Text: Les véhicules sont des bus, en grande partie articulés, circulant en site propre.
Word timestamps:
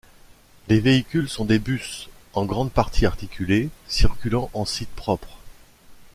Les 0.67 0.79
véhicules 0.79 1.29
sont 1.29 1.45
des 1.45 1.59
bus, 1.59 2.09
en 2.33 2.45
grande 2.45 2.71
partie 2.71 3.05
articulés, 3.05 3.69
circulant 3.87 4.49
en 4.55 4.65
site 4.65 4.89
propre. 4.89 5.37